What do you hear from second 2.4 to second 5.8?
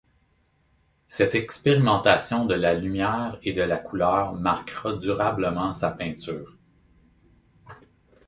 de la lumière et de la couleur marquera durablement